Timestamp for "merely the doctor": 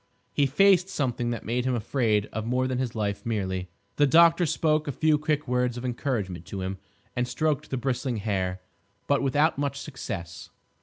3.23-4.47